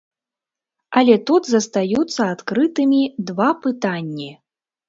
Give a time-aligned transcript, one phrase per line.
[1.01, 4.31] Але тут застаюцца адкрытымі два пытанні.